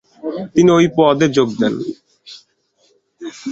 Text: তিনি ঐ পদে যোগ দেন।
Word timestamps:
তিনি 0.53 0.69
ঐ 0.75 0.79
পদে 0.97 1.27
যোগ 1.35 1.49
দেন। 1.59 1.73